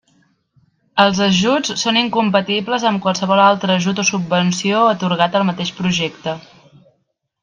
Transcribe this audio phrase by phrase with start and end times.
[1.03, 6.35] Els ajuts són incompatibles amb qualsevol altre ajut o subvenció atorgat al mateix projecte.